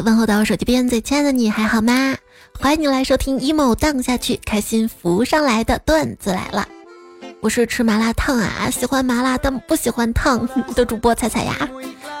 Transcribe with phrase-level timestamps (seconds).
[0.00, 2.16] 问候到手机边最亲爱的你还好吗？
[2.58, 6.66] 欢迎你来收听 emo 荡下去，开心浮上来的段子来了。
[7.40, 11.68] 我是吃麻辣烫啊，喜欢麻辣但不喜欢烫 的主播踩踩呀。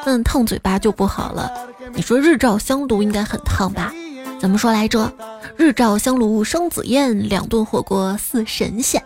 [0.04, 1.50] 嗯，烫嘴巴就不好了。
[1.94, 3.92] 你说日照香炉应该很烫吧？
[4.40, 5.12] 怎么说来着？
[5.56, 9.02] 日照香炉生紫烟，两顿火锅似神仙。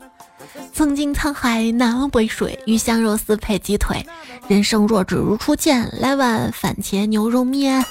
[0.72, 4.06] 曾经沧海难为水，鱼香肉丝配鸡腿。
[4.48, 7.84] 人生若只如初见，来碗番茄牛肉面。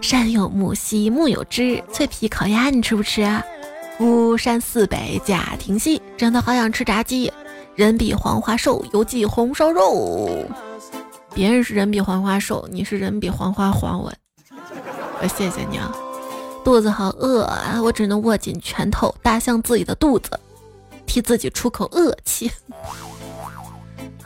[0.00, 3.44] 山有木，兮木有枝，脆皮烤鸭你吃不吃啊？
[4.00, 7.32] 巫山寺北家庭戏，真的好想吃炸鸡。
[7.74, 10.44] 人比黄花瘦，犹记红烧肉。
[11.34, 14.00] 别人是人比黄花瘦，你是人比黄花黄。
[14.00, 14.12] 我，
[15.20, 15.92] 我谢谢你啊。
[16.64, 20.30] 肚子好饿啊，我只能握紧拳头，打向自己的肚子。
[21.06, 22.50] 替自己出口恶气，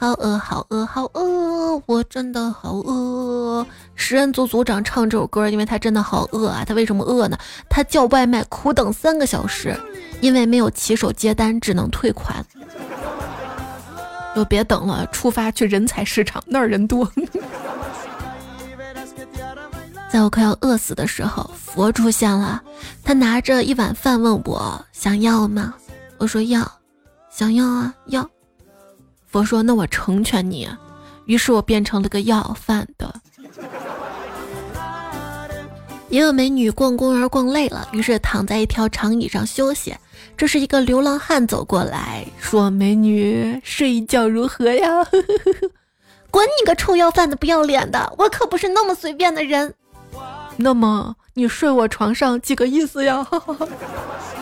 [0.02, 3.64] 好饿，好饿，好饿，我真的好饿。
[3.94, 6.64] 食人族族长唱这首歌，因为他真的好饿啊！
[6.66, 7.38] 他为什么饿呢？
[7.70, 9.78] 他叫外卖苦等三个小时，
[10.20, 12.44] 因为没有骑手接单，只能退款。
[14.34, 17.08] 就别等了，出发去人才市场，那儿人多。
[20.10, 22.60] 在我快要饿死的时候，佛出现了，
[23.04, 25.74] 他拿着一碗饭问我想要吗？
[26.18, 26.68] 我说要，
[27.30, 28.28] 想要啊要。
[29.32, 30.68] 佛说那我成全你。
[31.24, 33.12] 于是我变成了个要饭的。
[36.10, 39.96] 一个美女逛公园逛累了，于是躺在一条长椅上休息。
[40.36, 45.02] 这是一个流浪汉走过来说：“美女，睡一觉如何呀？”
[46.30, 48.12] 滚你个臭要饭的，不要脸的！
[48.18, 49.72] 我可不是那么随便的人。
[50.56, 53.26] 那么你睡我床上几个意思呀？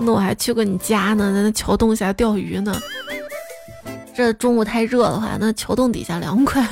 [0.00, 2.80] 那我还去过你家呢，在那桥洞下钓鱼呢。
[4.14, 6.66] 这中午太热的话，那桥洞底下凉快。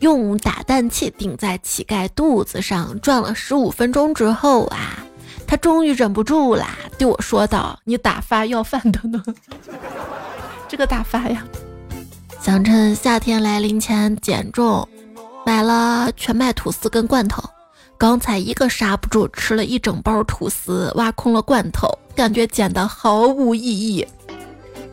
[0.00, 5.04] 用打蛋器顶在乞丐肚子上转了十五分钟之后啊，
[5.46, 9.20] 他终于忍不住啦，对我说道：“你打发要饭的呢？
[10.68, 11.44] 这个打发呀，
[12.40, 14.88] 想趁夏天来临前减重，
[15.44, 17.42] 买了全麦吐司跟罐头。”
[17.98, 24.06] 刚才一个刹不住，吃了一整包吐司，挖空了罐头，感觉减的毫无意义。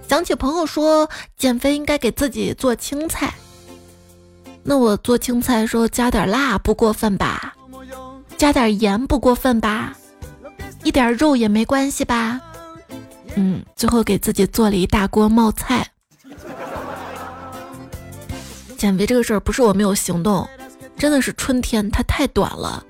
[0.08, 1.08] 想起朋友说
[1.38, 3.32] 减肥应该给自己做青菜，
[4.64, 7.56] 那我做青菜时候加点辣不过分吧？
[8.38, 9.96] 加点盐不过分吧？
[10.84, 12.42] 一点肉也没关系吧？
[13.36, 15.88] 嗯，最后给自己做了一大锅冒菜。
[18.76, 20.48] 减肥这个事儿不是我没有行动，
[20.98, 22.84] 真的是春天它太短了。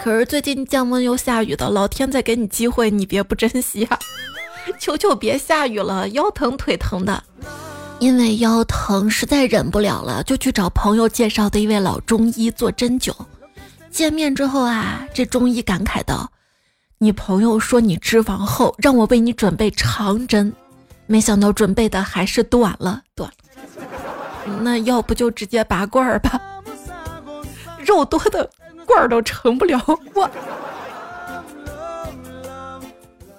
[0.00, 3.98] 可是最近降温又下雨的，老天在给你机会，你别不珍惜啊！
[4.78, 7.22] 求求别下雨了，腰疼腿疼的。
[7.98, 13.12] 因为腰疼实在忍不了了，就去找朋友介绍的一位老中医做针灸。
[13.90, 16.30] 见面之后啊，这中医感慨道
[16.98, 20.52] ：“你朋友说你脂肪厚，让我为你准备长针，
[21.06, 23.28] 没想到准备的还是短了，短。
[24.62, 26.40] 那要不就直接拔罐儿吧，
[27.84, 28.48] 肉多的。”
[28.88, 29.78] 罐儿都成不了
[30.14, 30.28] 我。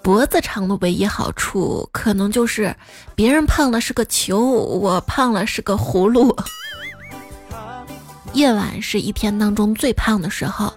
[0.01, 2.73] 脖子长的唯一好处，可能就是
[3.15, 6.35] 别人胖了是个球，我胖了是个葫芦。
[8.33, 10.71] 夜晚是一天当中最胖的时候，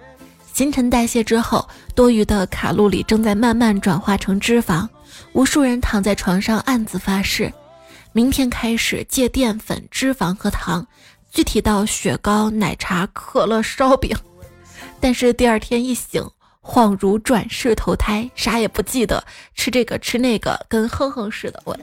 [0.53, 4.89] 新陈代谢之后，多余的卡路里正在慢慢转化成脂肪。
[5.35, 7.53] 无数人躺在床上暗自发誓，
[8.13, 10.87] 明天开始戒淀粉、脂肪和糖，
[11.31, 14.15] 具体到雪糕、奶茶、可乐、烧饼。
[15.03, 16.25] 但是第二天一醒，
[16.63, 21.61] 恍如转世投胎，啥也不记得，吃这个吃那个，跟哼哼似的。
[21.65, 21.77] 我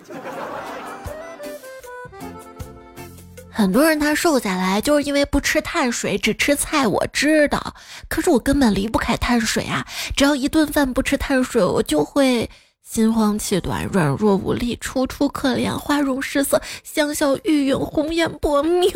[3.52, 6.88] 很多人他瘦下来就是因为不吃碳水，只吃菜。
[6.88, 7.76] 我知道，
[8.08, 9.86] 可是我根本离不开碳水啊！
[10.16, 12.50] 只要一顿饭不吃碳水，我就会。
[12.92, 18.92] 心慌气短，软弱无力，楚楚可怜，花容失色，香消玉殒，红颜薄命。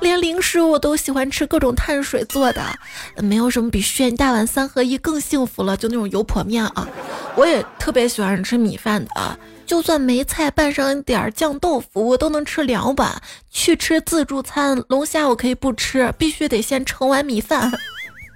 [0.00, 2.60] 连零食我都喜欢吃各种碳水做的，
[3.22, 5.76] 没有什么比炫大碗三合一更幸福了。
[5.76, 6.88] 就那种油泼面啊，
[7.36, 13.22] 我也特别喜欢吃米饭的啊，就算没菜拌上一点酱豆腐，我都能吃两碗。
[13.52, 17.70] 去吃自助餐，龙虾我可以不吃，必须得先盛碗米饭。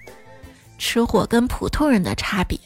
[0.78, 2.56] 吃货跟普通人的差别。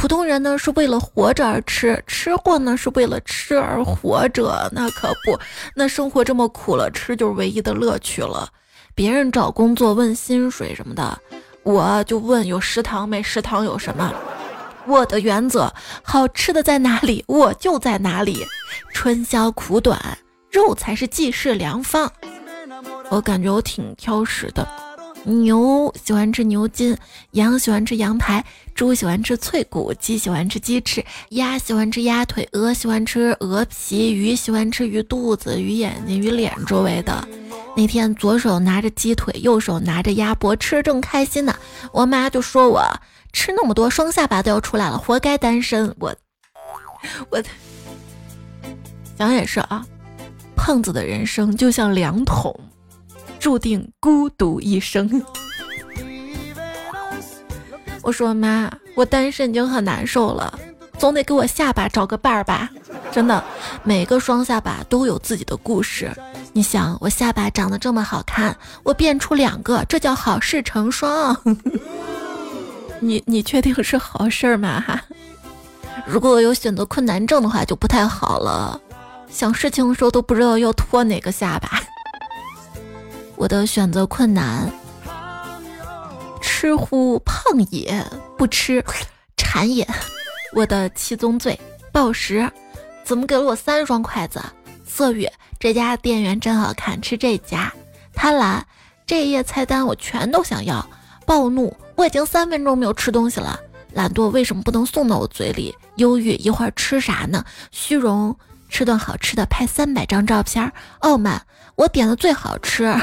[0.00, 4.66] 普通人呢是为了活着而吃，吃货呢是为了吃而活着。
[4.72, 5.38] 那可不，
[5.74, 8.48] 那生活这么苦了，吃就是唯一的乐趣了。
[8.94, 11.20] 别人找工作问薪水什么的，
[11.64, 13.22] 我就问有食堂没？
[13.22, 14.10] 食堂有什么？
[14.86, 15.70] 我的原则，
[16.02, 18.46] 好吃的在哪里，我就在哪里。
[18.94, 20.16] 春宵苦短，
[20.50, 22.10] 肉才是济世良方。
[23.10, 24.66] 我感觉我挺挑食的。
[25.24, 26.96] 牛喜欢吃牛筋，
[27.32, 28.44] 羊喜欢吃羊排，
[28.74, 37.26] 猪喜欢吃脆骨，鸡喜欢吃鸡翅，鸭喜欢吃鸭腿，鹅喜欢吃鹅皮，鱼喜欢吃鱼肚子、鱼眼睛、鱼脸周围的。
[37.76, 41.54] 那天左手拿着鸡腿，右手拿着鸭脖，吃正开心呢，
[41.92, 42.82] 我妈就说我
[43.32, 45.94] 吃那么多，双下巴都要出来了，活该单身。
[46.00, 46.14] 我，
[47.28, 47.42] 我，
[49.18, 49.84] 想也是啊，
[50.56, 52.58] 胖子的人生就像两桶。
[53.40, 55.24] 注定孤独一生。
[58.02, 60.58] 我说妈，我单身已经很难受了，
[60.98, 62.70] 总得给我下巴找个伴儿吧。
[63.10, 63.42] 真的，
[63.82, 66.14] 每个双下巴都有自己的故事。
[66.52, 71.34] 你想，我下巴长得这么好看，我变出两个，这叫好事成双。
[73.00, 74.84] 你你确定是好事吗？
[74.86, 75.02] 哈，
[76.06, 78.78] 如果我有选择困难症的话，就不太好了。
[79.30, 81.80] 想事情的时候都不知道要拖哪个下巴。
[83.40, 84.70] 我的选择困难，
[86.42, 88.04] 吃乎胖也
[88.36, 88.84] 不吃，
[89.34, 89.88] 馋也。
[90.52, 91.58] 我的七宗罪，
[91.90, 92.52] 暴食，
[93.02, 94.42] 怎么给了我三双筷子？
[94.84, 95.26] 色欲，
[95.58, 97.72] 这家店员真好看，吃这家。
[98.12, 98.60] 贪婪，
[99.06, 100.86] 这一页菜单我全都想要。
[101.24, 103.58] 暴怒，我已经三分钟没有吃东西了。
[103.94, 105.74] 懒惰，为什么不能送到我嘴里？
[105.96, 107.42] 忧郁，一会儿吃啥呢？
[107.70, 108.36] 虚荣，
[108.68, 110.70] 吃顿好吃的拍三百张照片。
[110.98, 111.40] 傲慢，
[111.76, 112.94] 我点的最好吃。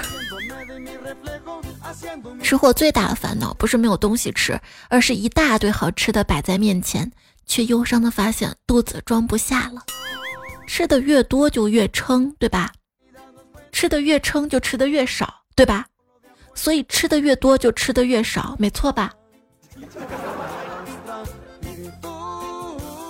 [2.42, 7.12] 吃货最大的烦恼不是没有东西吃，而是一大堆好吃的摆在面前，
[7.46, 9.84] 却忧伤的发现肚子装不下了。
[10.68, 12.72] 吃的越多就越撑，对吧？
[13.72, 15.86] 吃的越撑就吃的越少，对吧？
[16.54, 19.14] 所以吃的越多就吃的越少，没错吧？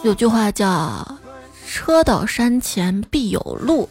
[0.03, 1.19] 有句话叫
[1.67, 3.89] “车到山前必有路”，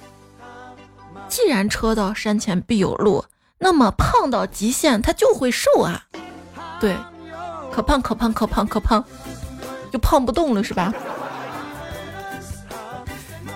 [1.28, 3.24] 既然车到山前必有路。
[3.58, 6.04] 那么胖到极限，他就会瘦啊，
[6.80, 6.96] 对，
[7.72, 9.02] 可胖可胖可胖可胖，
[9.90, 10.92] 就胖不动了是吧？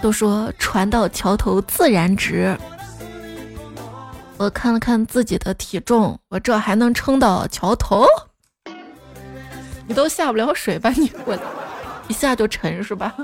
[0.01, 2.57] 都说船到桥头自然直，
[4.39, 8.07] 我看了看自己的体重，我这还能撑到桥头？
[9.87, 10.89] 你都下不了水吧？
[10.97, 11.37] 你我
[12.09, 13.15] 一下就沉是吧？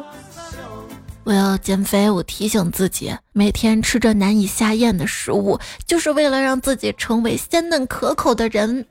[1.26, 8.87] 我要减肥，我提醒自己，每天吃着难以下咽的食物，就是为了让自己成为鲜嫩可口的人。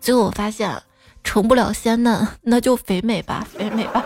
[0.00, 0.80] 最后我发现，
[1.24, 4.04] 成不了鲜嫩，那就肥美吧，肥美吧。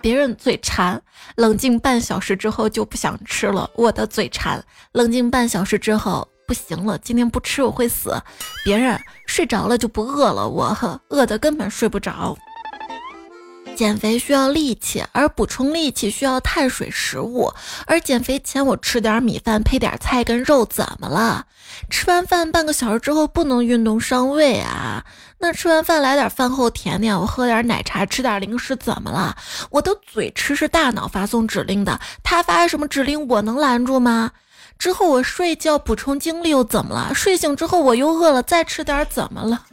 [0.00, 1.00] 别人嘴馋，
[1.36, 3.70] 冷静半小时之后就不想吃了。
[3.76, 4.60] 我的嘴馋，
[4.90, 8.20] 冷静半小时之后不行了，今天不吃我会死。
[8.64, 10.76] 别人睡着了就不饿了，我
[11.10, 12.36] 饿的根本睡不着。
[13.80, 17.50] 减肥需要力气，而补充力气需要碳水食物。
[17.86, 21.46] 而减肥前我吃点米饭配点菜跟肉怎么了？
[21.88, 25.02] 吃完饭半个小时之后不能运动伤胃啊？
[25.38, 29.34] 那吃完饭来点饭后甜点，我喝点奶茶，吃点零食怎么了？
[29.70, 34.32] 我的嘴吃是大脑发送指令的，它发什么指令我能拦住吗？
[34.78, 37.14] 之后我睡觉补充精力又怎么了？
[37.14, 39.64] 睡醒之后我又饿了，再吃点怎么了？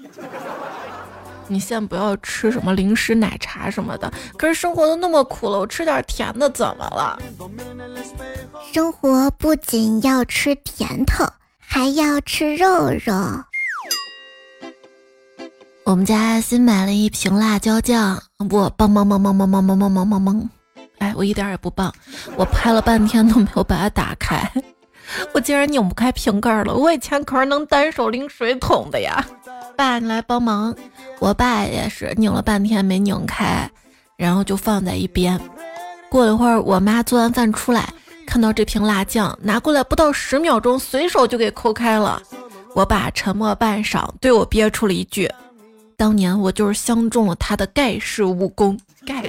[1.47, 4.11] 你先不要吃什么零食、奶茶什么的。
[4.38, 7.17] 可是生活都那么苦了，我吃点甜的怎么了？
[8.73, 11.25] 生活不仅要吃甜头，
[11.59, 12.67] 还要吃肉
[13.05, 13.13] 肉。
[15.83, 20.49] 我们家新买了一瓶辣椒酱，我棒棒棒棒棒棒棒棒棒棒棒！
[20.99, 21.94] 哎，我一点也不棒，
[22.35, 24.51] 我拍了半天都没有把它打开，
[25.33, 26.73] 我竟然拧不开瓶盖了。
[26.73, 29.26] 我以前可是能单手拎水桶的呀。
[29.76, 30.76] 爸，你来帮忙。
[31.19, 33.69] 我爸也是拧了半天没拧开，
[34.16, 35.40] 然后就放在一边。
[36.09, 37.87] 过了一会儿，我妈做完饭出来，
[38.26, 42.21] 看到这瓶辣酱，拿过来不到十秒钟，随手就给抠开了。
[42.73, 45.30] 我爸沉默半晌，对我憋出了一句
[45.97, 49.23] ：“当年我就是相中了他的盖世武功。”盖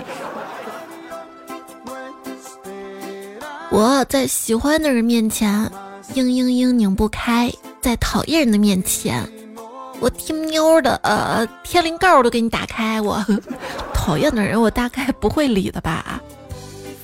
[3.71, 5.71] 我在喜欢的人面前，
[6.15, 7.51] 嘤嘤嘤拧不开；
[7.83, 9.23] 在讨厌人的面前。
[10.01, 12.99] 我听喵的，呃，天灵盖我都给你打开。
[13.01, 13.23] 我
[13.93, 16.19] 讨厌的人，我大概不会理的吧。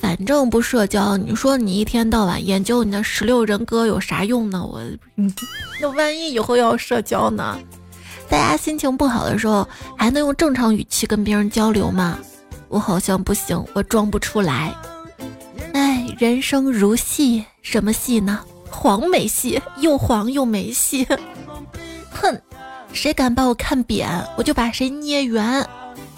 [0.00, 4.64] 反正不社交，你说你一天到晚研究你的十六人格有啥用呢？
[4.64, 4.80] 我，
[5.80, 7.59] 那万一以后要社交呢？
[8.28, 9.68] 大家心情不好的时候，
[9.99, 12.18] 还能用正常语气跟别人交流吗？
[12.68, 14.75] 我好像不行，我装不出来。
[15.75, 18.40] 哎，人生如戏，什么戏呢？
[18.71, 21.07] 黄梅戏，又黄又没戏。
[22.11, 22.40] 哼。
[22.93, 25.69] 谁敢把我看扁，我就把谁捏圆。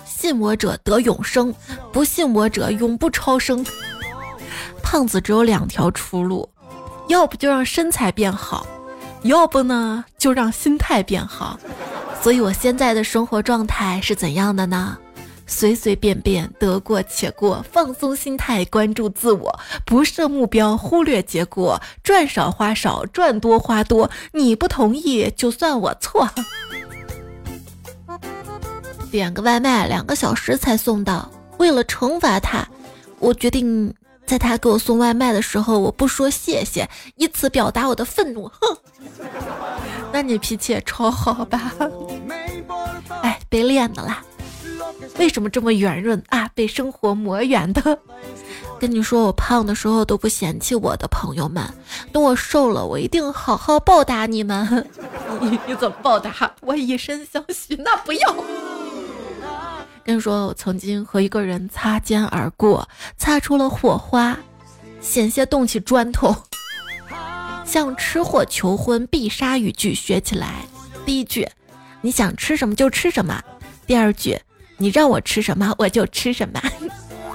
[0.05, 1.55] 信我者得永生，
[1.91, 3.65] 不信我者永不超生。
[4.83, 6.47] 胖子只有两条出路，
[7.09, 8.67] 要不就让身材变好，
[9.23, 11.59] 要不呢就让心态变好。
[12.21, 14.99] 所以我现在的生活状态是怎样的呢？
[15.47, 24.11] 随随便便，得过且过，放松心态，关注自我，不设目标，忽略结果，赚少花少，赚多花多。
[24.33, 26.29] 你不同意，就算我错。
[29.11, 31.31] 点个外卖，两个小时才送到。
[31.59, 32.67] 为了惩罚他，
[33.19, 33.95] 我决定
[34.27, 38.49] 在他给我送外卖的时候，我不说谢谢，以此表达我的愤怒。
[38.49, 38.77] 哼，
[40.13, 41.73] 那你脾气也超好吧？
[43.23, 44.23] 哎，被练的啦。
[45.19, 46.49] 为什么这么圆润啊？
[46.55, 47.99] 被生活磨圆的。
[48.79, 51.65] 跟你说，我胖的时候都不嫌弃我的朋友们，
[52.13, 54.87] 等我瘦了，我一定好好报答你们。
[55.41, 56.53] 你你怎么报答？
[56.61, 58.35] 我以身相许，那不要。
[60.05, 62.87] 跟你说，我曾经和一个人擦肩而过，
[63.17, 64.39] 擦出了火花，
[65.01, 66.37] 险些动起砖头。
[67.65, 70.67] 向吃货求婚必杀语句学起来：
[71.05, 71.49] 第一句，
[72.03, 73.35] 你想吃什么就吃什么；
[73.87, 74.39] 第二句。
[74.79, 76.61] 你让我吃什么，我就吃什么。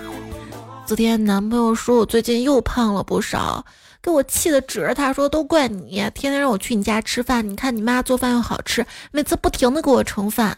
[0.85, 3.65] 昨天男朋友说我最近又胖了不少，
[4.01, 7.47] 给我气的指着他说：“都怪你，天天让我去你家吃饭。
[7.47, 10.57] 你看你妈做饭又好吃，每次不停的给我盛饭。”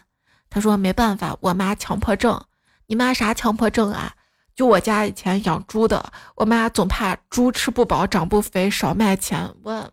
[0.49, 2.41] 他说：“没办法，我妈强迫症。
[2.87, 4.13] 你妈啥强迫症啊？
[4.55, 9.49] 就我家以前养猪的，我妈总怕猪吃不饱长不肥少卖钱。
[9.63, 9.89] 我，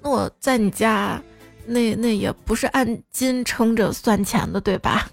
[0.00, 1.20] 那我在你家。”
[1.68, 5.08] 那那也不是按斤称着算钱的，对吧？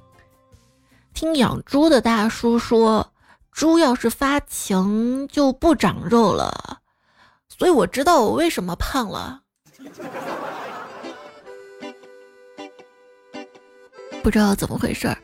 [1.14, 3.12] 听养猪的大叔说，
[3.52, 6.80] 猪要是发情就不长肉了，
[7.48, 9.42] 所以我知道我为什么胖了。
[14.24, 15.18] 不知道怎么回事儿，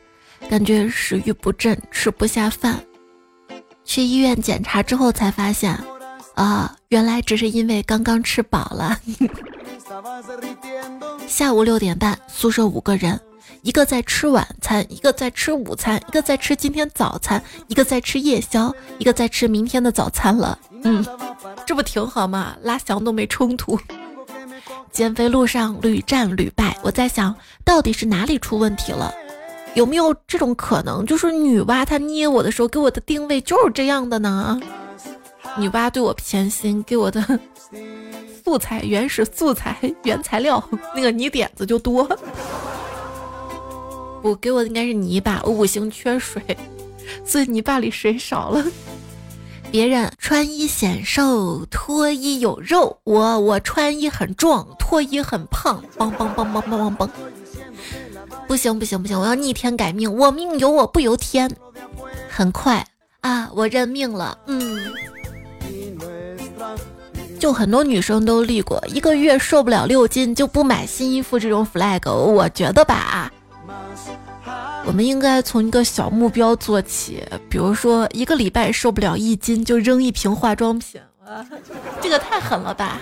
[0.48, 2.84] 感觉食欲不振，吃不下饭。
[3.84, 5.76] 去医院检查之后才发现，
[6.34, 8.98] 啊，原来只是因为刚刚吃饱了。
[11.26, 13.18] 下午六点半，宿舍五个人，
[13.62, 20.58] 一个在吃晚餐，一个在吃午餐，一个在吃今天早餐，一个在吃夜宵，一个在吃明天的早餐了。
[20.84, 21.04] 嗯，
[21.66, 22.56] 这不挺好吗？
[22.62, 23.78] 拉翔都没冲突。
[24.90, 29.12] 减肥路上屡战屡败，我在想到底是哪里出问题了？
[29.74, 34.60] 有没有这种可能，就是女娲她捏我的时候给我的定位就是这样的呢？
[35.56, 37.22] 女娲对我偏心，给我的。
[38.44, 40.62] 素材原始素材 原材料
[40.94, 42.08] 那个泥点子就多，
[44.22, 46.42] 我给我的应该是泥巴，五行缺水，
[47.24, 48.64] 所以泥巴里水少了。
[49.70, 57.08] 别人穿衣显瘦，脱衣有肉，我我穿衣很壮，脱衣很胖，梆梆梆梆梆梆梆，
[58.46, 61.50] 不行不行不行，我要逆天改命，我命由我不由天。
[62.28, 62.86] 很快
[63.20, 64.92] 啊，我认命了，嗯。
[67.42, 73.32] 就很多女生都立过一个月瘦不了六斤就不买新衣服这种 flag，我觉得吧，
[74.86, 77.20] 我们应该从一个小目标做起，
[77.50, 81.00] 比如说一个礼拜瘦不了一斤就扔一瓶化妆品，
[82.00, 83.00] 这个太狠了吧？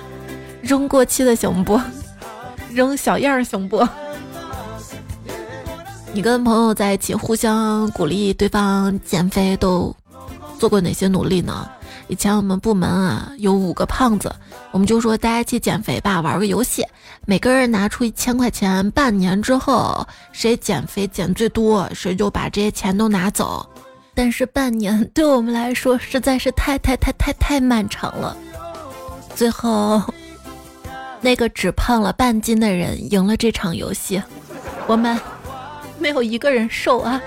[0.62, 1.78] 扔过期的行不？
[2.70, 3.86] 扔小样行不？
[6.14, 9.94] 你跟朋友在一起互相鼓励对方减肥，都
[10.58, 11.68] 做过哪些努力呢？
[12.10, 14.34] 以前我们部门啊有五个胖子，
[14.72, 16.84] 我们就说大家一起减肥吧，玩个游戏，
[17.24, 23.64] 每个人拿出一千块钱，半年之后谁减肥减最多，谁就把这些钱都拿走。
[24.12, 28.36] 但是半年对我们来说实在是太太太太太漫长了，
[29.36, 30.02] 最后
[31.20, 34.20] 那个只胖了半斤的人赢了这场游戏，
[34.88, 35.16] 我们
[35.96, 37.22] 没有一个人瘦啊。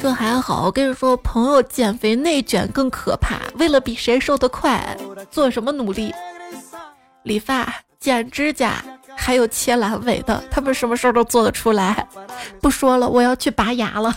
[0.00, 3.40] 这还好，我跟你说，朋友减肥内卷更可怕。
[3.58, 4.96] 为了比谁瘦得快，
[5.30, 6.14] 做什么努力？
[7.24, 7.66] 理发、
[7.98, 8.82] 剪指甲，
[9.16, 12.06] 还有切阑尾的，他们什么事儿都做得出来。
[12.60, 14.16] 不说了，我要去拔牙了。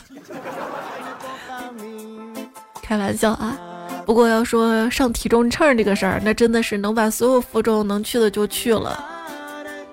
[2.82, 3.58] 开玩笑啊！
[4.06, 9.04] 不过要说上体重秤这个事儿，那真的是能把所有负重能去的就去了。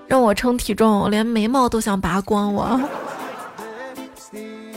[0.07, 2.79] 让我称体重，连眉毛都想拔光我。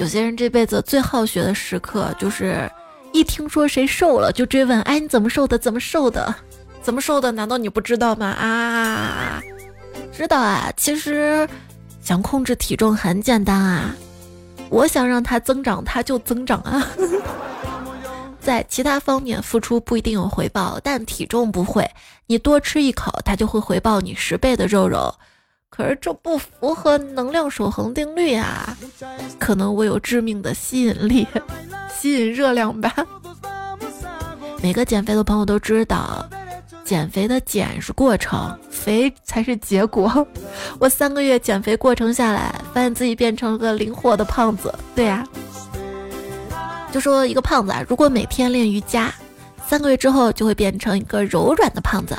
[0.01, 2.67] 有些人这辈子最好学的时刻，就是
[3.13, 5.59] 一听说谁瘦了，就追问：“哎，你怎么瘦的？
[5.59, 6.33] 怎么瘦的？
[6.81, 7.31] 怎么瘦的？
[7.31, 9.39] 难道你不知道吗？”啊，
[10.11, 10.73] 知道啊。
[10.75, 11.47] 其实
[12.01, 13.95] 想控制体重很简单啊，
[14.71, 16.87] 我想让它增长，它就增长啊。
[18.41, 21.87] 在其他方面付出不一定有回报，但体重不会，
[22.25, 25.13] 你多吃一口，它就会回报你十倍的肉肉。
[25.71, 28.77] 可是这不符合能量守恒定律啊！
[29.39, 31.25] 可能我有致命的吸引力，
[31.89, 32.93] 吸引热量吧。
[34.61, 36.27] 每个减肥的朋友都知道，
[36.83, 40.27] 减肥的减是过程，肥才是结果。
[40.77, 44.71] 我三个月减肥过程下来，发现自己变成了个灵活的胖子。
[44.93, 45.25] 对呀，
[46.91, 49.09] 就说一个胖子啊，如果每天练瑜伽，
[49.65, 52.13] 三个月之后就会变成一个柔软的胖子；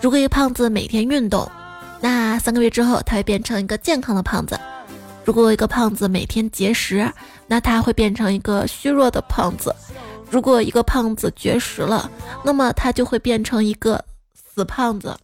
[0.00, 1.50] 如果一个胖子每天运动，
[2.04, 4.54] 那三个月之后他会变成一个健康的胖子；
[5.24, 7.10] 如果一个胖子每天节食，
[7.46, 9.74] 那他会变成一个虚弱的胖子。
[10.30, 12.10] 如果一个胖子绝食了，
[12.44, 15.16] 那么他就会变成一个死胖子。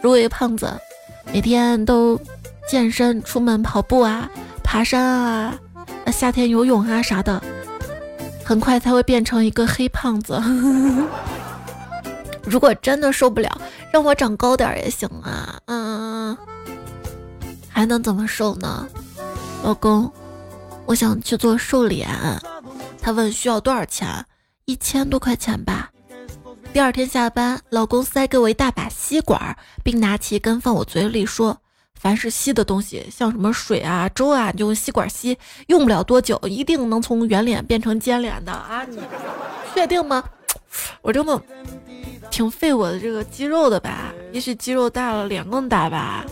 [0.00, 0.72] 如果一个胖子
[1.32, 2.16] 每天都
[2.68, 4.30] 健身、出门跑步啊、
[4.62, 5.58] 爬山啊、
[6.12, 7.42] 夏天游泳啊啥的，
[8.44, 10.40] 很快他会变成一个黑胖子。
[12.44, 13.50] 如果真的受不了，
[13.92, 15.58] 让我长高点也行啊。
[15.66, 16.36] 嗯，
[17.68, 18.86] 还能怎么瘦呢，
[19.62, 20.10] 老公？
[20.84, 22.08] 我想去做瘦脸，
[23.00, 24.08] 他问需要多少钱，
[24.64, 25.90] 一千多块钱吧。
[26.72, 31.56] 第二天下班，老公塞给我一大把吸管，并拿起一根放我嘴里说
[32.00, 38.84] ：“凡是吸的东西，像什么水啊、粥啊，就用吸管吸，用不了多久，一定能从圆脸变成尖脸的啊！
[38.84, 38.98] 你
[39.74, 40.24] 确定吗？
[41.02, 41.40] 我这么
[42.32, 44.12] 挺费我的这个肌肉的吧？
[44.32, 46.24] 也许肌肉大了，脸更大吧。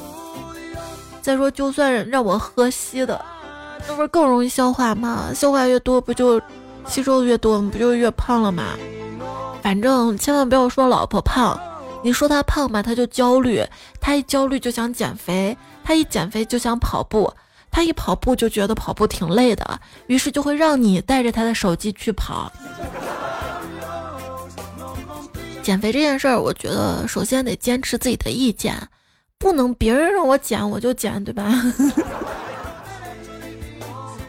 [1.21, 3.23] 再说，就算让我喝稀的。”
[3.87, 5.27] 那不是更容易消化吗？
[5.35, 6.41] 消化越多，不就
[6.87, 8.65] 吸收越多，不就越胖了吗？
[9.63, 11.59] 反正千万不要说老婆胖，
[12.03, 13.63] 你说她胖吧，她就焦虑，
[14.01, 17.31] 她一焦虑就想减肥，她一减肥就想跑步，
[17.71, 22.51] 她一跑步就觉得跑步挺累的，于是就会让你带着她的手机去跑。
[25.63, 28.75] 减肥这件事儿，我觉得首先得坚持自己的意见，
[29.39, 31.53] 不能别人让我减我就减，对吧？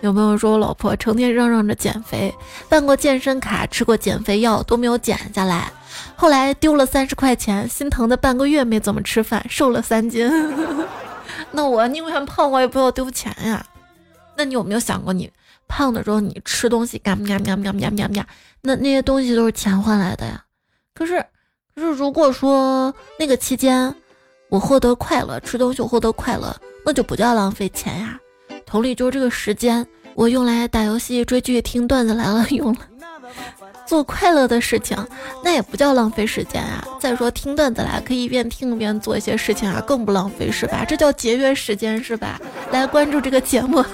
[0.01, 2.33] 有朋友说我老婆成天嚷嚷着减肥，
[2.67, 5.71] 办过健身卡，吃过减肥药都没有减下来，
[6.15, 10.29] 后来丢了三十块钱，心疼的半个月没怎么吃饭，瘦了三斤。
[11.51, 13.65] 那我宁愿胖，我也不要丢钱呀。
[14.35, 15.31] 那你有没有想过，你
[15.67, 18.25] 胖的时候你吃东西干喵喵喵喵喵喵，
[18.61, 20.43] 那那些东西都是钱换来的呀？
[20.93, 21.19] 可是，
[21.73, 23.93] 可是如果说那个期间
[24.49, 28.19] 我获得快乐，吃东西获得快乐，那就不叫浪费钱呀。
[28.65, 32.79] 同理，就是这个时间，我用来打游戏、追剧、听段子来了，用了
[33.85, 34.97] 做快乐的事情，
[35.43, 36.85] 那也不叫浪费时间啊。
[36.99, 40.85] 再说听段子来，可以一边听一边做一些事情啊，更不浪费是吧？
[40.87, 42.39] 这叫节约时间是吧？
[42.71, 43.83] 来关注这个节目。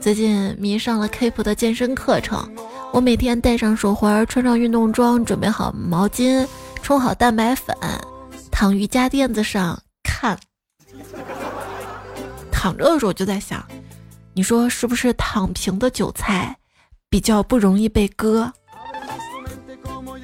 [0.00, 2.50] 最近迷上了 Keep 的健身课程，
[2.92, 6.46] 我每天戴上手环，穿上运动装，准备好毛巾，
[6.82, 7.76] 冲好蛋白粉，
[8.50, 10.38] 躺瑜伽垫子上看。
[12.50, 13.64] 躺着的时候就在想，
[14.34, 16.56] 你说是不是躺平的韭菜
[17.08, 18.50] 比较不容易被割？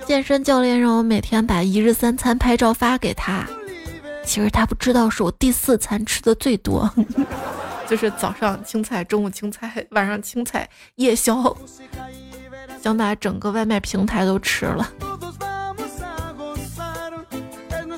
[0.05, 3.46] 健身教练让我每天把一日三餐拍照发给他，
[4.24, 6.92] 其实他不知道是我第四餐吃的最多，
[7.88, 11.57] 就是早上青菜，中午青菜，晚上青菜，夜宵，
[12.87, 14.88] 想把整个外卖平台都吃了。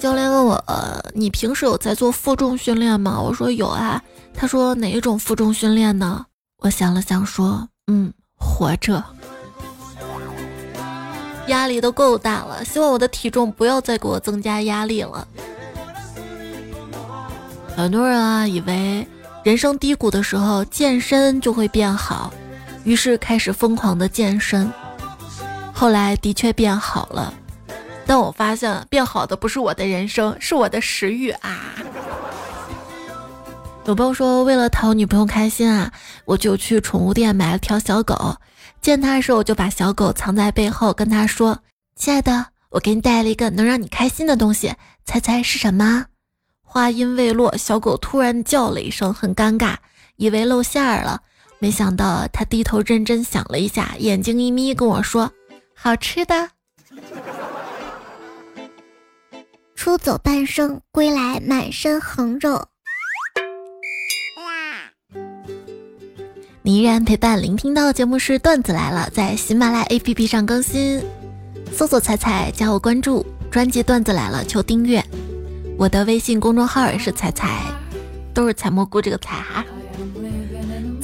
[0.01, 6.25] 教练问我：“呃你平时有在做负重训练吗？”我说：“有啊。”他说：“哪一种负重训练呢？”
[6.65, 9.05] 我想了想说：“嗯，活着。”
[11.49, 15.29] 压力都够大了，希望我的体重不要再给我增加压力了。
[17.77, 19.07] 很多人啊，以为
[19.43, 22.33] 人生低谷的时候健身就会变好，
[22.89, 24.73] 于是开始疯狂的健身，
[25.75, 27.35] 后来的确变好了，
[28.07, 31.75] 但我发现变好的不是我的人生，是我的食欲啊。
[33.85, 35.93] 有朋友说，为了讨女朋友开心啊，
[36.25, 38.37] 我就去宠物店买了条小狗。
[38.81, 41.59] 见他的时候，我就把小狗藏在背后，跟他说
[41.95, 44.75] ：“亲爱的，我给你带了一个能让你开心的东西，
[45.05, 46.07] 猜猜是什么？”
[46.65, 49.77] 话音未落，小狗突然叫了一声，很尴尬，
[50.17, 51.21] 以为露馅儿了。
[51.61, 55.33] 没想到他低头认真想了一下，眼睛一眯，跟我说
[55.75, 56.51] ：“好吃的。”
[59.75, 62.67] 出走半生，归来满身横肉。
[66.63, 71.03] 你依然陪伴聆听到节目是段子来了，在喜马拉雅 APP 上更新，
[71.73, 75.03] 搜索“彩彩”加我关注，专辑段子来了求订阅。
[75.79, 77.63] 我的微信公众号也是彩彩，
[78.35, 79.65] 都是采蘑菇这个彩哈。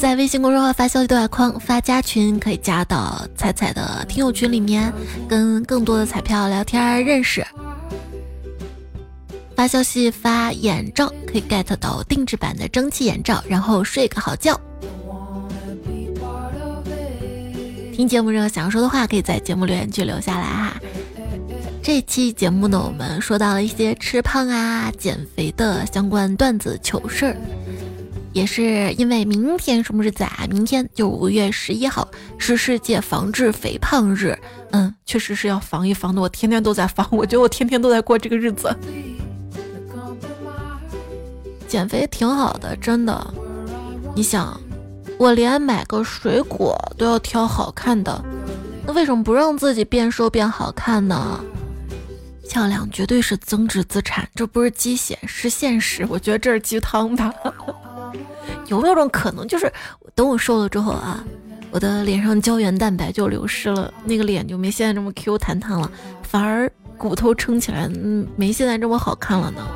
[0.04, 4.92] 在微信公众号发消息对话框发加群，可以加到彩彩的听友群里面，
[5.26, 7.42] 跟更多的彩票聊天认识。
[9.56, 14.60] 发消息发眼罩可以 get 到定制版的蒸汽眼罩，然后睡个好觉。
[17.94, 20.76] 听节目任何想说的话，可以在节目留言区留下来哈。
[21.82, 27.36] 这期节目呢，我们说到了一些吃胖啊、减肥的相关段子糗事儿，
[28.34, 30.44] 也是因为明天什么日子啊？
[30.50, 34.36] 明天就五月十一号是世界防治肥胖日。
[34.72, 36.20] 嗯，确实是要防一防的。
[36.20, 38.76] 我天天都在防， 我觉得我天天都在过这个日子。
[41.68, 43.34] 减肥挺好的，真的。
[44.16, 44.60] 你想，
[45.16, 48.24] 我连买个水果都要挑好看的，
[48.84, 51.40] 那为什么不让自己变瘦变好看呢？
[52.50, 56.04] 漂亮绝对是增值资产，这不是鸡血是现实。
[56.08, 57.32] 我觉得这是鸡汤吧？
[58.74, 59.72] 有没有种可能，就是
[60.14, 61.24] 等我瘦了之后啊，
[61.70, 65.90] 我的脸上胶原蛋白就流失了，那个脸就没现在这么 Q 弹弹了，
[66.22, 69.66] 反而骨头撑起来，嗯，没现在这么好看了呢？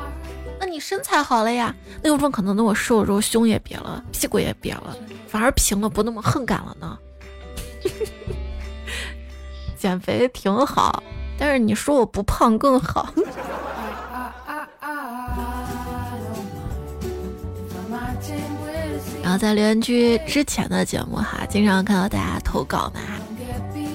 [0.59, 1.73] 那你身材好了呀？
[2.03, 4.95] 那有种可能，等我瘦了之后，胸也瘪了，屁股也瘪了，
[5.27, 6.97] 反而平了，不那么横感了呢？
[9.77, 11.01] 减肥挺好。
[11.37, 13.13] 但是你说我不胖更好。
[19.29, 22.99] 然后在留言区之前的节目哈，经常看到大家投稿嘛，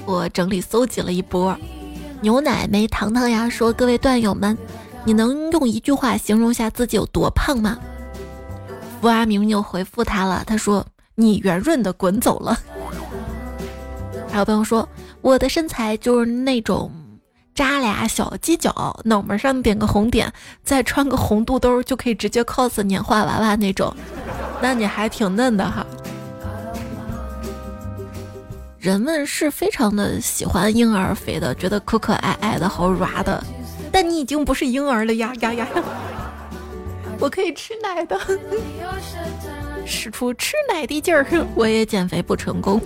[0.05, 1.53] 我整理搜集了一波。
[2.21, 4.57] 牛奶没糖糖呀说：“各位段友们，
[5.03, 7.77] 你能用一句话形容下自己有多胖吗？”
[9.01, 12.57] 福阿明就回复他了，他说：“你圆润的滚走了。”
[14.31, 14.87] 还有朋友说
[15.19, 16.89] ：“我的身材就是那种。”
[17.55, 23.95] 扎俩小犄角，脑门上点个红点，再穿个红肚兜，就可以直接 cos 年画娃娃那种。
[24.61, 25.85] 那你还挺嫩的哈。
[28.77, 33.41] 人们是非常的喜欢婴儿肥的，觉得可可爱爱的好软的。
[33.91, 35.67] 但你已经不是婴儿了呀呀呀！
[37.17, 38.19] 我可以吃奶的。
[39.87, 42.81] 使出吃奶的劲儿，我也减肥不成功。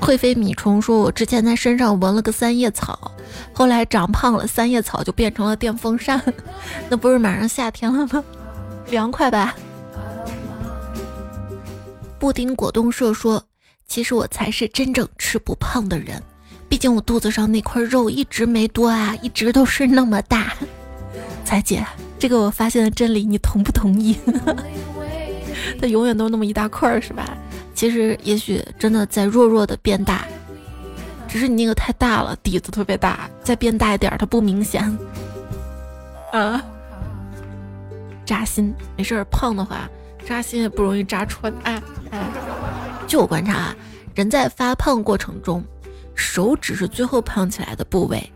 [0.00, 3.10] 会飞米虫说：“我之前在身上纹了个三叶草，
[3.52, 6.20] 后来长胖了，三叶草就变成了电风扇。
[6.88, 8.24] 那不是马上夏天了吗？
[8.90, 9.54] 凉快吧？”
[12.18, 13.44] 布丁果冻社说
[13.86, 16.22] ：“其实我才是真正吃不胖的人，
[16.68, 20.54] 毕竟我肚子上那块肉一直没多啊，一直都是那么大。
[21.44, 21.86] ”彩姐，
[22.18, 24.16] 这个我发现的真理，你同不同意？
[25.80, 27.36] 它永远都那么一大块儿，是吧？
[27.74, 30.26] 其实也许真的在弱弱的变大，
[31.28, 34.82] 只是你那个太大了，底子特别大，再变大一点，它不明显。
[36.32, 36.62] 啊，
[38.24, 39.88] 扎心，没事儿，胖的话
[40.26, 41.52] 扎心也不容易扎穿。
[41.62, 42.28] 哎哎，
[43.06, 43.76] 据我观察啊，
[44.14, 45.62] 人在发胖过程中，
[46.14, 48.32] 手指是最后胖起来的部位。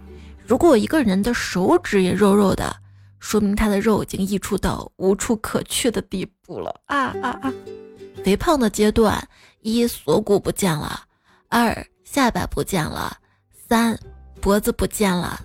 [0.47, 2.75] 如果一个人的手指也肉肉的，
[3.19, 7.53] 说明他的肉已经溢出到无处可去的地步了啊啊啊！
[8.25, 9.23] 肥胖的阶段，
[9.61, 11.01] 一锁骨不见了，
[11.49, 13.17] 二下巴不见了，
[13.69, 13.97] 三
[14.41, 15.41] 脖子不见了，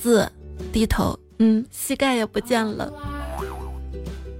[0.00, 0.30] 四
[0.72, 2.88] 低头，嗯，膝盖也不见了。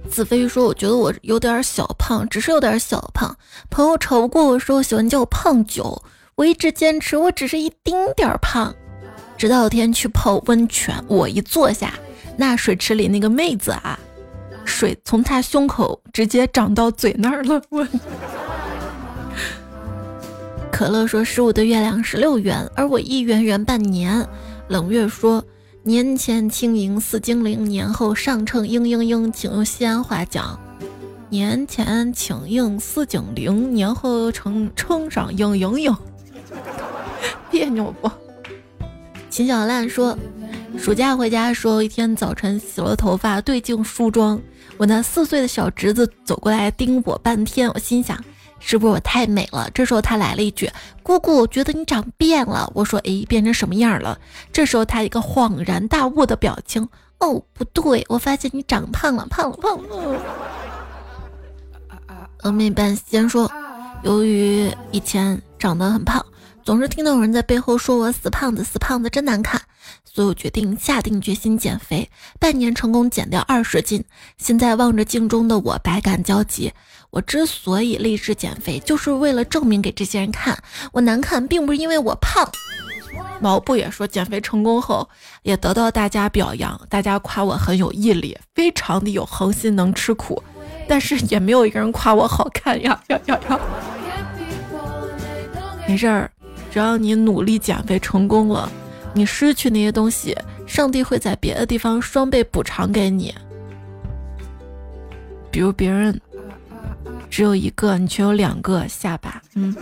[0.09, 3.35] 子飞说：“我觉得我有点小胖，只是有点小胖。
[3.69, 6.01] 朋友吵不过我说我喜欢叫我胖九，
[6.35, 8.73] 我一直坚持我只是一丁点儿胖。
[9.37, 11.93] 直到有天去泡温泉，我一坐下。”
[12.37, 13.99] 那水池里那个妹子啊，
[14.63, 17.61] 水从她胸口直接涨到嘴那儿了。
[17.67, 17.85] 我
[20.79, 24.25] 可乐说十五的月亮十六圆，而我一圆圆半年。
[24.69, 25.43] 冷月说
[25.83, 30.57] 年前轻盈似精灵，年后上秤嘤嘤嘤，请用西安话讲。
[31.27, 35.93] 年前请应似精灵，年后称称上嘤嘤嘤，
[37.51, 38.09] 别扭不？
[39.29, 40.17] 秦小烂说。
[40.77, 44.39] 暑假回家的时候，一天早晨洗了头发，对镜梳妆，
[44.77, 48.17] 我那四岁的小侄子走过来盯我半天，我心想
[48.59, 49.69] 是不是我太美了？
[49.73, 50.69] 这时候他来了一句
[51.01, 54.19] ：“姑姑，我觉得你长变了。”我说：“诶，变成什么样了？”
[54.53, 56.87] 这时候他一个恍然大悟的表情
[57.19, 60.21] ：“哦，不对，我发现你长胖了，胖了，胖了。”
[62.43, 63.51] 峨眉半仙说
[64.03, 66.25] ：“由于以前长得很胖。”
[66.61, 69.59] 总是听到有人在背后说我死胖子，死胖子真难看，
[70.05, 72.07] 所以我决定下定决心减肥，
[72.39, 74.03] 半年成功减掉二十斤。
[74.37, 76.71] 现在望着镜中的我，百感交集。
[77.11, 80.57] 我之所以立志减肥，就是为了证明给这些人看，
[80.91, 82.49] 我难看并不是因为我胖。
[83.41, 85.07] 毛不也说减肥成功后，
[85.43, 90.41] 也得到大家表扬，大家夸我很有毅力，非常的有恒心，能吃苦，
[90.87, 93.59] 但是也没有一个人夸我好看呀呀呀呀！
[95.87, 96.31] 没事儿。
[96.71, 98.71] 只要你努力减肥成功了，
[99.11, 103.33] 你失去那些东西，上帝会在别的地方双倍补偿给你。
[105.49, 106.21] 比如别人
[107.29, 109.41] 只有一个，你却有两个下巴。
[109.55, 109.75] 嗯，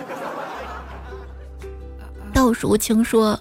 [2.33, 3.39] 倒数无情说。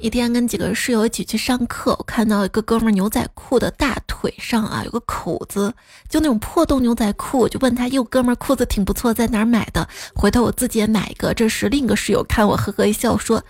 [0.00, 5.72] 一天跟几个室友一起去上课，我看到一个哥们牛仔裤的大腿上啊有个口子，
[6.08, 11.32] 就那种破洞牛仔裤，我就问他：“哟，哥们裤子挺不错，在哪儿买的？”回头我自己也买一个。
[11.32, 13.40] 这时另一个室友看我呵呵一笑说：“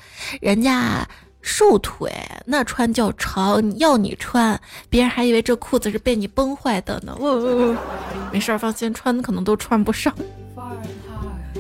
[0.43, 1.09] 人家
[1.43, 2.11] 瘦腿，
[2.47, 7.77] 那穿叫长，要你穿，别人还以为这裤子是被你崩坏的呢。”哦，
[8.33, 10.15] 没事儿，放心，穿的可能都穿不上。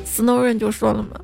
[0.07, 1.21] Snow 人就说了嘛，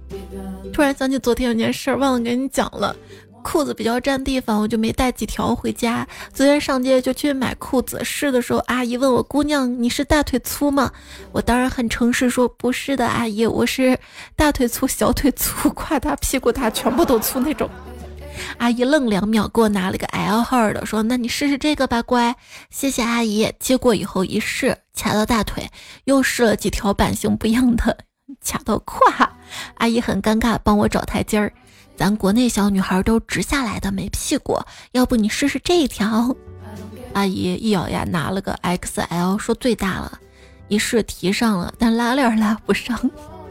[0.73, 2.95] 突然想起昨天有件事，忘了跟你讲了。
[3.41, 6.07] 裤子比较占地方，我就没带几条回家。
[6.35, 10.91] 昨天上街就去买裤子，试的时候，阿姨问我：“姑娘，你是大腿粗吗？”
[11.33, 13.99] 我当然很诚实说：“不是的，阿姨，我是
[14.37, 17.71] 大腿粗、小腿粗、胯大、屁股大，全部都粗那种。”
[18.59, 22.35] 阿姨愣两秒，给我拿了个 L 号的，说：“那你试试这个吧，乖。”
[22.71, 23.53] 谢谢阿姨。
[23.59, 25.71] 接过以后一试，卡到大腿，
[26.05, 27.99] 又试了几条版型不一样的，
[28.45, 29.31] 卡到胯。
[29.77, 31.53] 阿姨很尴尬，帮我找台阶儿。
[31.97, 34.61] 咱国内小女孩都直下来的，没屁股。
[34.93, 36.35] 要不你试试这一条？
[37.15, 40.19] 阿姨一咬牙拿了个 XL，说最大了。
[40.69, 42.99] 一试提上了，但拉链拉不上。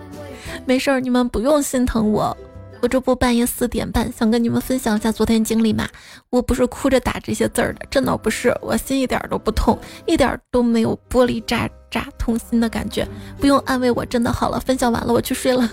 [0.65, 2.37] 没事儿，你们不用心疼我。
[2.79, 5.87] 我这不半夜四点半想跟你们分享一下昨天经历嘛？
[6.29, 13.07] 我不是哭着打这些字儿的，真的不是，我心一点都不痛，一点都没有玻璃渣渣痛心的感觉。
[13.39, 14.59] 不用安慰我，真的好了。
[14.59, 15.69] 分享完了，我去睡了。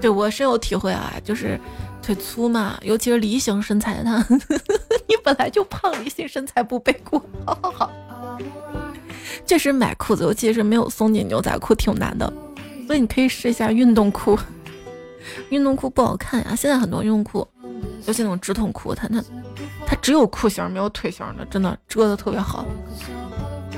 [0.00, 1.58] 对我深有体会啊，就是
[2.00, 4.26] 腿粗嘛，尤其是梨形身材的，
[5.08, 7.20] 你本来就胖，梨形身材不背锅。
[7.44, 7.90] 好好好，
[9.44, 12.32] 确实买裤子，尤其是没有松紧牛仔裤挺难的，
[12.86, 14.38] 所以你可以试一下运动裤。
[15.50, 17.46] 运动裤不好看呀，现在很多运动裤，
[18.06, 19.22] 尤其那种直筒裤，它它
[19.86, 22.66] 它只有裤型没有腿型的，真的遮的特别好。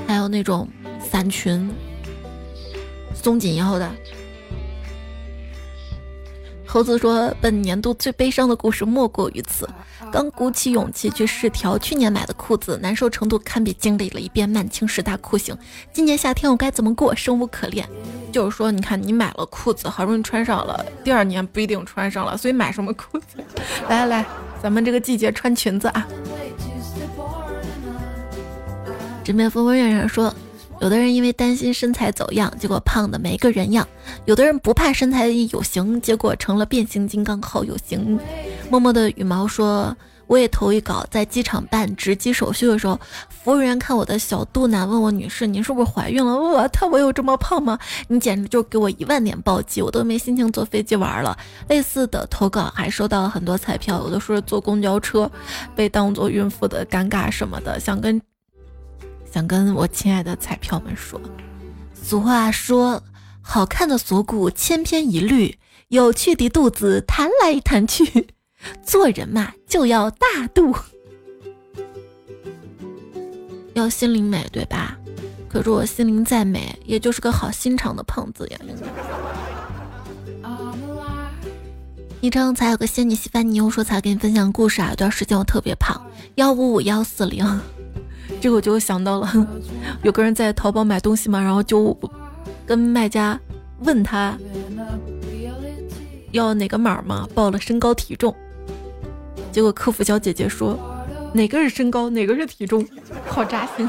[0.07, 0.67] 还有那种
[0.99, 1.69] 伞裙，
[3.15, 3.89] 松紧腰的。
[6.65, 9.69] 猴子说：“本年度最悲伤的故事莫过于此。
[10.11, 15.55] 刚鼓起勇气去试条去年买的裤子，难受程度堪比经历了一遍满清十大酷刑。
[15.91, 17.15] 今年夏天我该怎么过？
[17.15, 17.87] 生无可恋。
[18.33, 23.37] 就是说，你看你买了裤子，好不容易穿上了，第二年不一定穿上了，所以买什么裤子？
[23.87, 24.25] 来来来，
[24.61, 26.05] 咱们这个季节穿裙子啊。”
[29.23, 30.33] 这边风风月月说。
[30.81, 33.85] 有的人因为担心身材走样，结果胖的没个人样；
[34.25, 38.19] 有的人不怕身材有型，结果成了变形金刚，后有型。
[38.69, 39.95] 默默的羽毛说
[40.33, 46.35] ：“我也投一稿，在机场办值机手续的时候，服务员看我的小肚腩，问我女士，您是不是怀孕了？
[46.35, 47.77] 我他我有这么胖吗？
[48.07, 51.37] 你简直就给我一万点暴击，我都没心情坐飞机玩了。
[51.67, 55.29] 类似的投稿还收到了很多彩票，有的说是坐公交车
[55.75, 58.19] 被当做孕妇的尴尬什么的，想跟。”
[59.31, 61.21] 想跟我亲爱的彩票们说，
[61.93, 63.03] 俗话说，
[63.39, 68.29] 好看的锁骨千篇一律，有趣的肚子弹来弹去，
[68.83, 70.75] 做人嘛就要大度，
[73.73, 74.97] 要心灵美，对吧？
[75.49, 78.59] 可是我心灵再美，也就是个好心肠的胖子呀。
[82.21, 86.01] 昵称才有个仙女西凡尼欧说才给你分享故事啊，有段时间我特别胖，
[86.35, 87.45] 幺五五幺四零。
[88.39, 89.47] 这个我就想到了，
[90.03, 91.97] 有个人在淘宝买东西嘛，然后就
[92.65, 93.37] 跟卖家
[93.81, 94.37] 问他
[96.31, 98.33] 要哪个码嘛，报了身高体重，
[99.53, 100.75] 结果客服小姐姐说
[101.31, 102.83] 哪个是身高，哪个是体重，
[103.27, 103.87] 好扎心。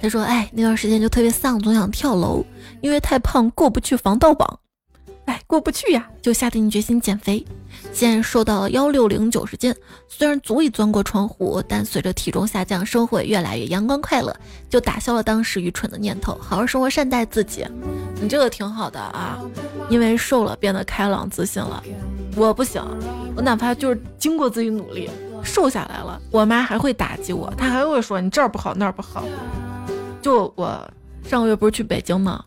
[0.00, 2.42] 她说：“哎，那段时间就特别丧，总想跳楼，
[2.80, 4.58] 因为太胖过不去防盗网。”
[5.46, 7.44] 过不去呀，就下定决心减肥。
[7.92, 9.74] 现在瘦到了幺六零九十斤，
[10.08, 14.34] 虽然足以钻过窗户，但随着体重下降，生活越来越阳光快乐，
[14.70, 17.66] 就打消了当时愚蠢的念头，好好生活，善待自己。
[18.20, 19.38] 你这个挺好的啊，
[19.90, 21.82] 因为瘦了变得开朗自信了。
[22.34, 22.82] 我不行，
[23.36, 25.10] 我哪怕就是经过自己努力
[25.42, 29.24] 瘦下来了，我妈还会打击我，她还会说你这儿不好那儿不好。
[30.22, 30.90] 就我
[31.24, 32.42] 上个月不是去北京吗？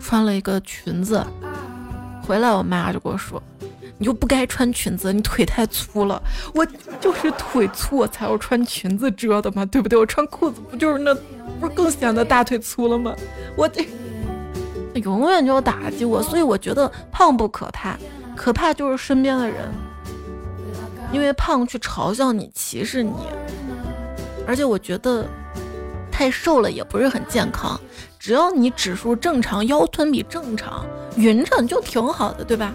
[0.00, 1.24] 穿了一个裙子。
[2.26, 3.42] 回来，我妈就跟我说
[3.98, 6.20] ：“你就不该穿裙子，你腿太粗了。
[6.54, 6.66] 我
[7.00, 9.98] 就是腿粗，我才要穿裙子遮的嘛，对不对？
[9.98, 11.14] 我穿裤子不就是那，
[11.60, 13.14] 不是更显得大腿粗了吗？
[13.56, 13.86] 我这
[15.02, 17.98] 永远就要打击我，所以我觉得胖不可怕，
[18.34, 19.70] 可怕就是身边的人，
[21.12, 23.12] 因为胖去嘲笑你、歧视你，
[24.46, 25.26] 而且我觉得
[26.10, 27.78] 太瘦了也不是很健康。”
[28.24, 32.72] 只要你指数正常，腰臀比正常，匀称就挺好的，对吧？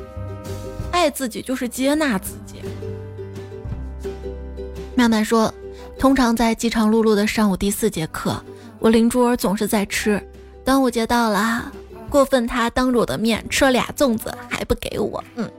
[0.91, 2.61] 爱自己就是接纳自己。
[4.95, 5.51] 妙曼说，
[5.97, 8.39] 通常在饥肠辘辘的上午第四节课，
[8.77, 10.23] 我邻桌总是在吃。
[10.63, 11.71] 端午节到了，
[12.11, 15.23] 过分他当着我的面吃了俩粽子，还不给我。
[15.35, 15.49] 嗯，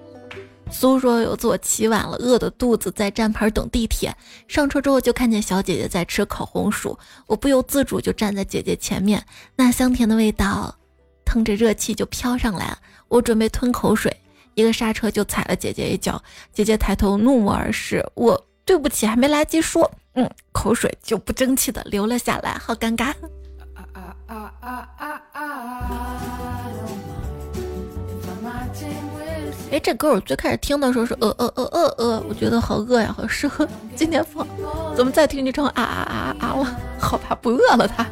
[0.73, 4.17] 苏说有次我起晚了，饿的肚子在站牌等地铁，
[4.49, 9.23] 上车之后就看见小姐姐在吃烤红薯，我不由自主就站在姐姐前面，
[9.57, 10.75] 那香甜的味道，
[11.25, 12.79] 腾着热气就飘上来了。
[13.09, 14.15] 我准备吞口水，
[14.55, 23.13] 一个刹车就踩了姐姐一脚，姐姐抬头怒目而视，我对不起还没来及说，嗯，口水就不争气的流了下来，好尴尬。
[29.71, 34.45] 哎，这歌我最开始听的时候是呃呃呃呃呃，我觉得好饿呀，好适合今天放。
[34.97, 36.77] 怎么再听就成啊啊啊啊了？
[36.99, 37.87] 好吧，不饿了。
[37.87, 38.05] 他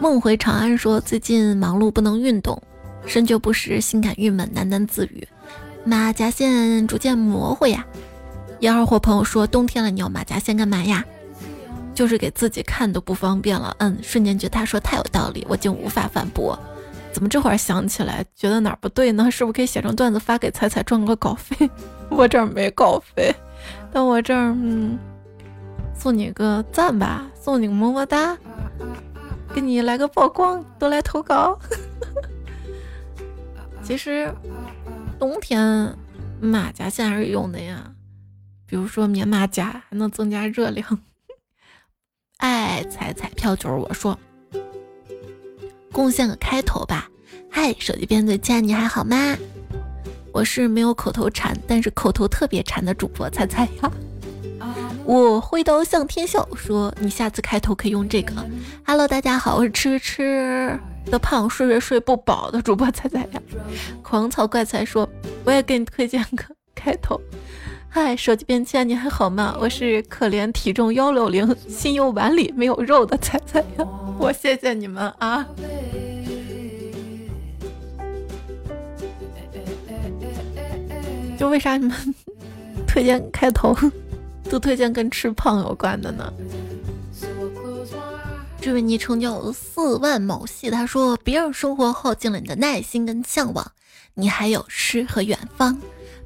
[0.00, 2.62] 梦回长安说最近忙碌不能运动，
[3.04, 5.26] 身觉不适，心感郁闷，喃喃自语，
[5.84, 7.84] 马甲线逐渐模糊呀。
[8.60, 11.04] 一二货朋友说冬天了，你要马甲线干嘛呀？
[11.94, 13.74] 就是给自己看都不方便了。
[13.80, 16.56] 嗯，瞬间觉得他说太有道理，我竟无法反驳。
[17.12, 19.28] 怎么这会儿想起来，觉得哪儿不对呢？
[19.30, 21.68] 是不是可以写成段子发给彩彩赚个稿费？
[22.10, 23.34] 我这儿没稿费，
[23.92, 24.98] 但我这儿嗯，
[25.94, 28.38] 送你个赞吧，送你个么么哒，
[29.52, 31.58] 给你来个曝光，多来投稿。
[33.82, 34.32] 其实
[35.18, 35.96] 冬天
[36.40, 37.92] 马甲线还是用的呀，
[38.64, 41.00] 比如说棉马甲，还能增加热量。
[42.38, 44.16] 爱彩彩票就是我说。
[45.98, 47.08] 贡献个开头吧，
[47.50, 49.36] 嗨，手机边的家你还好吗？
[50.32, 53.90] 我是没有口头禅，但是口头特别馋的主播，猜猜呀？
[55.04, 58.32] 我挥刀向天笑，说你下次开头可以用这个。
[58.86, 63.42] Hello，大家好，我是吃吃的胖，睡睡睡不饱的主播，猜猜呀？
[64.00, 65.08] 狂草怪才说，
[65.42, 66.44] 我也给你推荐个
[66.76, 67.20] 开头。
[68.00, 69.56] 嗨，手机边家你还好吗？
[69.60, 73.84] 我是可怜体重幺六零，心有碗里没有肉的猜猜呀？
[74.20, 75.44] 我谢谢你们啊。
[81.36, 82.14] 就为啥你们
[82.86, 83.76] 推荐开头
[84.48, 86.32] 都推荐跟吃胖有关的呢？
[88.60, 93.72] 这位昵称叫四万某系，他说：“别让生活耗尽了你的耐心跟向往，
[94.14, 95.76] 你还有诗和远方，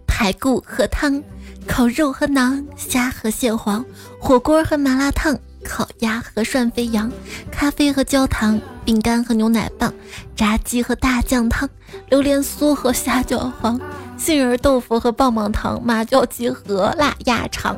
[0.07, 1.23] 排骨和汤，
[1.67, 3.85] 烤肉和馕，虾和蟹黄，
[4.21, 7.09] 火锅和麻辣烫。”烤鸭和涮肥羊，
[7.53, 9.95] 咖啡和焦糖，饼干和牛奶棒，
[10.35, 11.71] 炸鸡和大酱汤，
[12.09, 13.81] 榴莲酥和虾饺黄，
[14.19, 17.77] 杏仁豆腐和棒棒糖，麻椒鸡和辣鸭肠。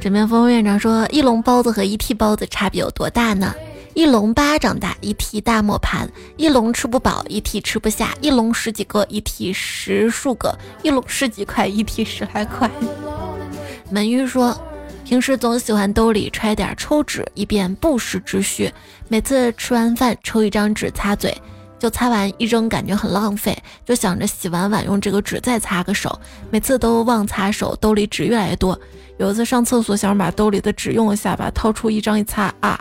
[0.00, 3.54] 枕边风院长说：“一笼包子和一屉包子差别有多大呢？
[3.96, 6.06] 一笼巴掌大，一屉大磨盘；
[6.36, 12.70] 一笼吃不饱，一屉吃不下；一笼十几个，一屉十数个；一笼十几块，一屉十来块。”
[13.90, 14.54] 门玉说，
[15.02, 18.70] 平时总喜欢兜里揣点抽纸，以便不时之需。
[19.08, 21.34] 每次吃完饭抽一张纸擦嘴，
[21.78, 23.56] 就擦完一扔，感觉很浪费，
[23.86, 26.20] 就想着洗完碗用这个纸再擦个手。
[26.50, 28.78] 每次都忘擦手，兜里纸越来越多。
[29.16, 32.78] 有一次上厕所，想把兜里的纸用一下吧，掏出一张一擦，啊，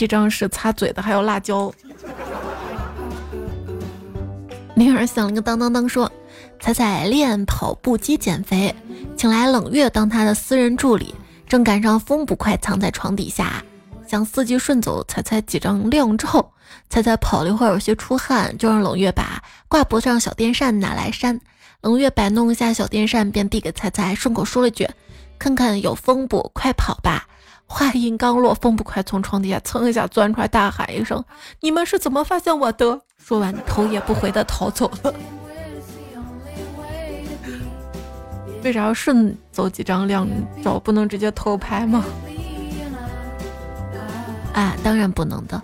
[0.00, 1.70] 这张是擦嘴的，还有辣椒。
[4.74, 6.10] 铃儿响了个当当当，说。
[6.58, 8.74] 彩彩练跑步机减肥，
[9.14, 11.14] 请来冷月当他的私人助理。
[11.46, 13.62] 正赶上风不快，藏在床底下，
[14.08, 15.04] 想伺机顺走。
[15.04, 16.50] 彩彩几张亮照。
[16.88, 21.38] 彩彩跑了一会儿，有些出汗，就让冷月把挂脖上小电扇拿来扇。
[21.82, 24.88] 冷月摆弄一下小电扇，便递给彩彩，顺口说了句
[25.38, 26.50] ：“看看有风不？
[26.54, 27.26] 快跑吧！”
[27.72, 31.24] 话音刚落，风不快从床底下蹭一下钻出来，大喊一声
[31.62, 35.14] ：“你们是怎么发现我的？”说完，头也不回的逃走了。
[38.64, 40.28] 为啥要顺走几张靓
[40.64, 40.80] 照？
[40.80, 42.04] 不能直接偷拍吗？
[44.52, 45.62] 啊，当然不能的。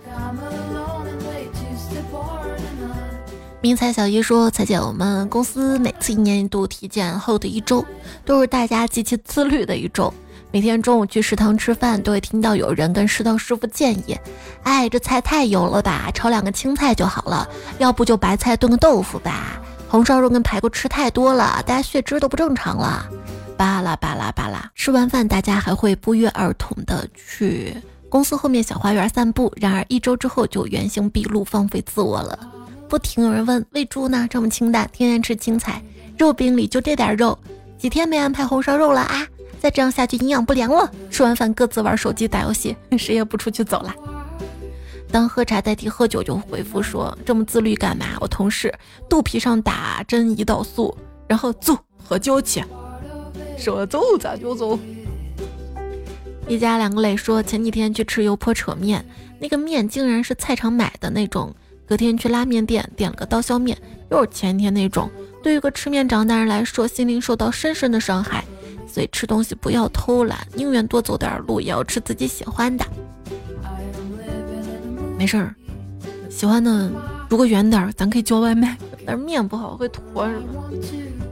[3.59, 7.85] 明彩小姨说：“彩姐，我们公司每次一年一度体检后的一周，
[8.23, 10.11] 都是大家极其自律的一周。
[10.51, 14.17] 每天中午去食堂吃饭，都会听到有人跟食堂师傅建议
[14.63, 17.47] ：‘哎，这菜太油了吧，炒两个青菜就好了，
[17.79, 23.07] 要不就白菜炖个豆腐吧。’”红烧肉跟排骨吃太多了，大家血脂都不正常了。
[23.55, 27.75] 巴拉巴拉巴拉，吃完饭大家还会不约而同的去
[28.09, 29.51] 公司后面小花园散步。
[29.55, 32.37] 然而一周之后就原形毕露，放飞自我了。
[32.89, 35.81] 不停有人问喂猪呢，这么清淡，天天吃青菜，
[36.17, 37.37] 肉饼里就这点肉，
[37.77, 39.25] 几天没安排红烧肉了啊？
[39.59, 40.91] 再这样下去营养不良了。
[41.09, 43.93] 吃完饭各自玩手机打游戏， 谁也不出去走了。
[45.09, 48.73] 当喝茶代替喝酒，就回复说：“这么自律干嘛？”我同事
[49.09, 50.95] 肚皮上打针胰岛素，
[51.27, 52.63] 然后走喝酒去，
[53.57, 54.77] 说走咱就走。
[56.47, 59.05] 一家两个磊说：“前几天去吃油泼扯面，
[59.39, 61.53] 那个面竟然是菜场买的那种
[61.85, 63.77] 隔天去拉面店点了个刀削面，
[64.11, 65.09] 又是前天那种。
[65.41, 68.43] 对于一个吃面长大人来说，心灵受到深深的伤害。
[68.87, 72.85] 所以吃东西不要偷懒，宁愿多走点路，也要吃自己喜欢的。
[75.17, 75.53] 没事儿，
[76.29, 76.89] 喜欢的
[77.29, 78.77] 如果远点儿，咱可以叫外卖。
[79.05, 80.63] 但是面不好会坨是吗？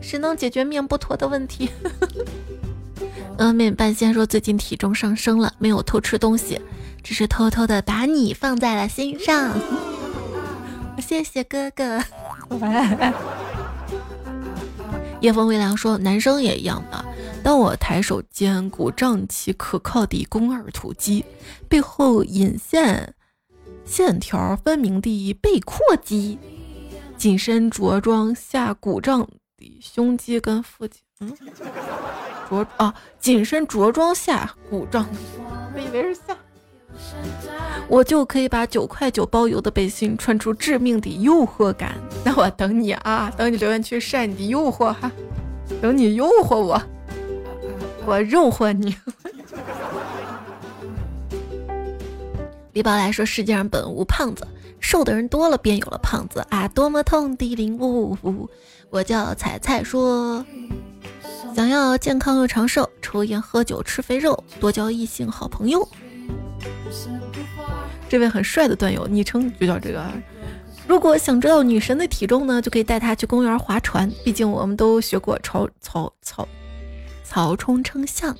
[0.01, 1.70] 谁能解决面不坨的问题？
[3.38, 6.60] 嗯，面半仙说最近体重上升了，没有偷吃东西，
[7.03, 9.51] 只是偷偷的把你放在了心上。
[10.99, 12.01] 谢谢哥哥。
[15.20, 17.06] 夜风微凉说男生也一样的。
[17.46, 21.24] 当我抬手间鼓胀起可靠的肱二头肌，
[21.70, 23.14] 背后隐现
[23.86, 26.39] 线条分明的背阔肌，
[27.16, 29.28] 紧身着装下鼓胀
[29.60, 31.32] 的胸肌跟腹肌，嗯，
[32.50, 35.08] 着啊，紧身着装下鼓胀，
[35.76, 36.36] 我以为是下，
[37.88, 41.93] 我就可以把九块九包邮的背心穿出致命的诱惑感。
[42.24, 45.12] 那我等你啊，等你留言区晒你的诱惑哈，
[45.80, 46.82] 等你诱惑我。
[48.06, 48.95] 我肉惑你。
[52.74, 54.45] 李宝来说：“世界上本无胖子，
[54.80, 56.68] 瘦的人多了便有了胖子啊！
[56.68, 58.18] 多么痛的领悟！”
[58.91, 60.45] 我叫彩彩说
[61.56, 65.88] ：“想要健康又长寿，抽烟喝酒吃肥肉，多交异性好朋友。”
[68.10, 70.06] 这位很帅的段友，昵称就叫这个。
[70.86, 74.12] 如果想知道女神的体重呢，就可以带她去公园划船。
[74.24, 76.47] 毕竟我们都学过超操操。
[77.28, 78.38] 曹冲称象，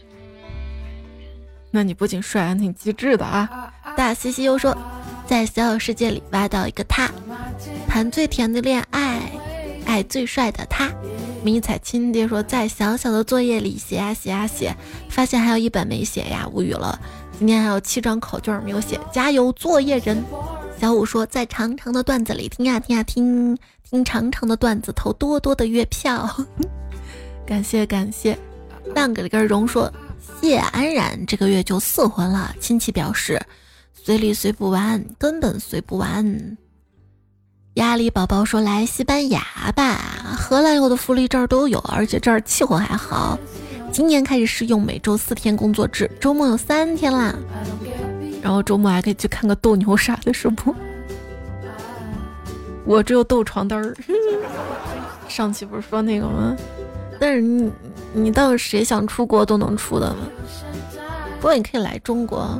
[1.72, 3.74] 那你不仅帅，还挺机智的啊！
[3.98, 4.78] 大西西又说，
[5.26, 7.10] 在小小世界里挖到一个他，
[7.88, 9.32] 谈最甜的恋爱，
[9.86, 10.90] 爱最帅的他。
[11.44, 14.76] 迷彩亲爹说，在小小的作业里写啊写啊写，
[15.10, 17.00] 发现还有一本没写呀，无语了。
[17.38, 20.24] 今天还有七张考卷没有写，加油，作业人！
[20.80, 26.30] 小五说，在长长的段子里听呀听呀听，听长长的段子投多多的月票，
[27.46, 28.38] 感 谢感谢。
[28.94, 29.92] 半个根荣说
[30.42, 33.42] ：“谢安然这个月就四婚了。”亲戚表示
[33.94, 36.58] ：“随礼随不完，根本随不完。”
[37.76, 39.42] 压力宝宝说：“来西班牙
[39.76, 39.98] 吧，
[40.38, 43.38] 荷兰有的福利这儿都有，而且这儿气候还好。
[43.92, 47.36] 今年开始试用每周四天工作制，周末有三天啦。
[48.42, 50.74] 然后周末还可以去看个斗牛啥的，是不？
[52.86, 53.94] 我只有斗床单儿。
[55.28, 56.56] 上期不是说那个吗？
[57.20, 57.70] 但是你。”
[58.18, 60.20] 你倒是谁想出国都能出的吗？
[61.42, 62.58] 不过你可以来中国，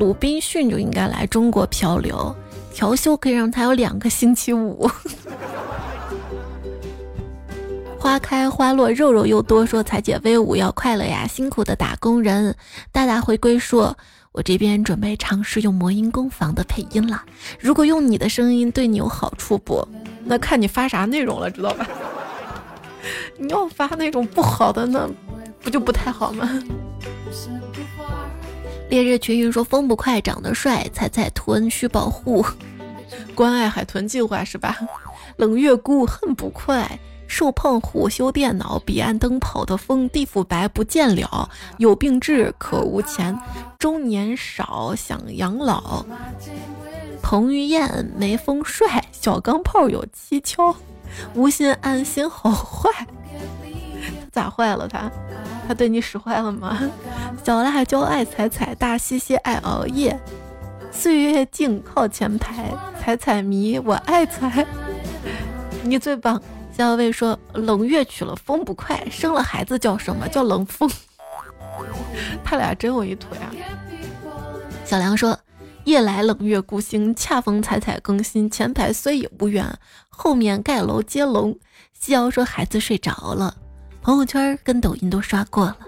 [0.00, 2.34] 鲁滨逊就应该来中国漂流，
[2.74, 4.90] 调休可以让他有两个星期五。
[7.98, 12.54] 花开花落，肉肉又多，说彩姐威武要快乐呀，辛苦的打工人。
[12.90, 13.96] 大大回归说，
[14.32, 17.22] 我这边准备尝试用魔音工坊的配音了，
[17.60, 19.86] 如果用你的声音对你有好处不？
[20.24, 21.86] 那看你发啥内容了，知道吧？
[23.38, 25.08] 你要发那种不好的，那
[25.60, 26.48] 不就不太好吗？
[28.88, 32.44] 烈日群云说风不快，长得帅，彩彩图恩需保护，
[33.34, 34.78] 关爱海豚计划是吧？
[35.36, 43.36] 冷月孤恨不快，瘦胖虎修电脑，彼岸灯跑的风，地府白不见了，有病治可无钱，
[43.78, 46.06] 中年少想养老，
[47.20, 50.76] 彭于晏没风帅，小钢炮有蹊跷。
[51.34, 52.90] 无心安心好坏，
[54.32, 55.10] 咋坏了他？
[55.66, 56.78] 他对你使坏了吗？
[57.44, 60.18] 小辣椒爱踩踩，大西西爱熬夜，
[60.90, 64.66] 岁月静靠前排，踩踩迷我爱踩，
[65.82, 66.40] 你最棒。
[66.76, 70.90] 小魏说冷月娶了风不快，生了孩子叫什么叫冷风？
[72.44, 73.50] 他俩真有一腿啊！
[74.84, 75.38] 小梁说。
[75.86, 78.50] 夜来冷月孤星，恰逢彩彩更新。
[78.50, 79.64] 前排虽已无缘，
[80.08, 81.56] 后面盖楼接龙。
[81.92, 83.56] 西瑶说孩子睡着了，
[84.02, 85.78] 朋友圈跟抖音都刷过了，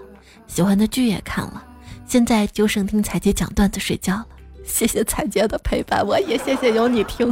[0.47, 1.61] 喜欢的剧也看了，
[2.05, 4.27] 现在就剩听彩姐讲段子睡觉了。
[4.63, 7.29] 谢谢彩姐的陪伴，我也谢谢有你听。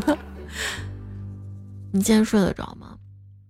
[1.93, 2.97] 你今天睡得着吗？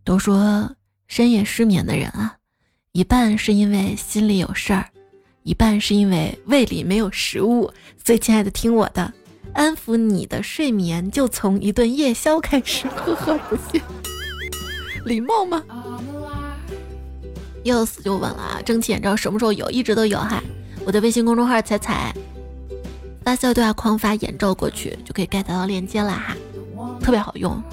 [0.03, 0.75] 都说
[1.07, 2.35] 深夜失眠的人啊，
[2.91, 4.87] 一半是因为心里有事儿。
[5.47, 7.71] 一半是因为胃里没有食物，
[8.03, 9.13] 所以亲爱的，听我的，
[9.53, 12.85] 安抚你的睡眠就从一顿夜宵开始。
[12.89, 13.81] 呵呵，不谢，
[15.05, 15.63] 礼貌吗？
[17.63, 18.61] 要死就稳了啊！
[18.65, 19.69] 蒸汽眼罩什么时候有？
[19.71, 20.43] 一直都有哈。
[20.85, 22.13] 我的微信公众号彩彩，
[23.23, 26.35] 发消息框发眼罩过去，就可以 get 到链接了哈，
[26.99, 27.63] 特别好用，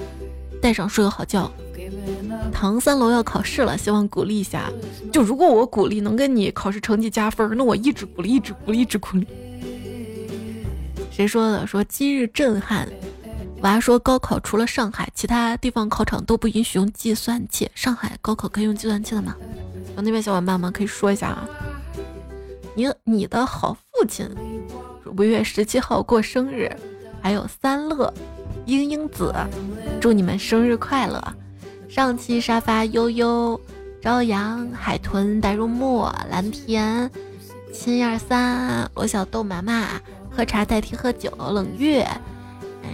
[0.62, 1.51] 戴上睡个好觉。
[2.53, 4.71] 唐三楼要考试了，希望鼓励一下。
[5.13, 9.27] 就如果我鼓励能跟你考试成绩加分，那我一直鼓励，一直鼓励，一直鼓励。
[11.11, 11.67] 谁说的？
[11.67, 12.89] 说今日震撼，
[13.63, 17.71] 娃说高考除了上海，其他地方考场都不允许用计算器。
[17.75, 19.37] 上海高考可以用计算器的吗？
[19.97, 21.49] 有那边小伙伴们可以说一下啊。
[22.75, 24.29] 你你的好父亲
[25.17, 26.69] 五月十七号过生日，
[27.23, 28.13] 还有三乐、
[28.67, 29.33] 英英子，
[30.01, 31.23] 祝你们生日快乐！
[31.95, 33.61] 上期沙发悠悠、
[34.03, 37.09] 朝阳、海豚、白如墨、蓝田、
[37.73, 39.87] 亲二三、罗小豆、妈妈、
[40.29, 42.05] 喝茶代替喝酒、冷月。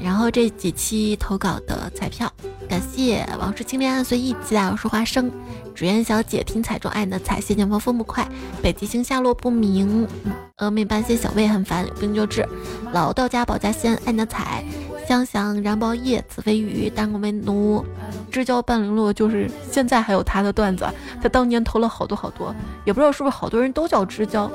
[0.05, 2.31] 然后这几期投稿的彩票，
[2.69, 5.33] 感谢往事清恋随意期待我说花生，
[5.75, 8.29] 纸鸢小姐听彩中爱的彩，谢剑锋风不快，
[8.63, 10.07] 北极星下落不明，
[10.59, 12.47] 峨眉半仙小魏很烦，有病就治，
[12.93, 14.63] 老道家保家仙爱的彩，
[15.11, 17.85] 香香燃爆叶子飞鱼，单我为奴，
[18.31, 20.87] 知交半零落，就是现在还有他的段子，
[21.21, 22.55] 他当年投了好多好多，
[22.85, 24.49] 也不知道是不是好多人都叫知交，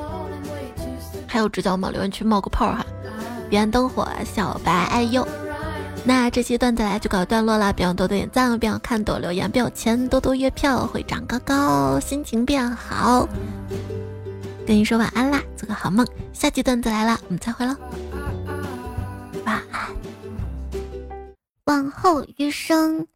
[1.27, 1.89] 还有知交吗？
[1.91, 2.85] 留言区冒个泡哈。
[3.49, 5.27] 彼岸灯火，小白爱优。
[6.05, 13.27] 那这期段子来就搞段落了，别忘多多点赞，别忘看多留言，别有钱多多月票会长高高，心情变好。
[14.65, 16.07] 跟你说晚安啦，做个好梦。
[16.31, 17.75] 下期段子来了，我们再会喽，
[19.43, 20.04] 晚安。
[21.65, 23.07] 往后余生，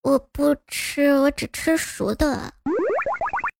[0.00, 2.54] 我不吃，我只吃熟的。